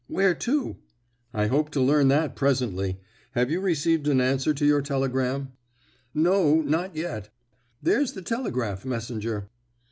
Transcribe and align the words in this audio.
"Where 0.07 0.33
to?" 0.33 0.77
"I 1.31 1.45
hope 1.45 1.69
to 1.73 1.79
learn 1.79 2.07
that 2.07 2.35
presently. 2.35 2.99
Have 3.33 3.51
you 3.51 3.61
received 3.61 4.07
an 4.07 4.19
answer 4.19 4.51
to 4.51 4.65
your 4.65 4.81
telegram?" 4.81 5.51
"No, 6.11 6.61
not 6.63 6.95
yet. 6.95 7.29
There's 7.83 8.13
the 8.13 8.23
telegraph 8.23 8.83
messenger." 8.83 9.51